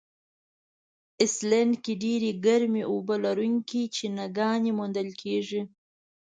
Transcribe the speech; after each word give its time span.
آیسلنډ 1.21 1.73
کې 1.83 1.93
ډېرې 2.03 2.31
ګرمي 2.45 2.83
اوبه 2.91 3.15
لرونکي 3.25 3.81
چینهګانې 3.95 4.71
موندل 4.77 5.09
کیږي. 5.21 5.61